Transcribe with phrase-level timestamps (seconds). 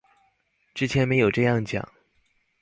[0.73, 1.85] 之前沒有這樣講